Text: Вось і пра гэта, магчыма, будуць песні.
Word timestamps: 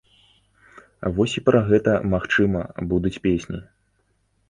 Вось 1.19 1.35
і 1.43 1.45
пра 1.51 1.61
гэта, 1.69 1.91
магчыма, 2.17 2.67
будуць 2.91 3.17
песні. 3.29 3.65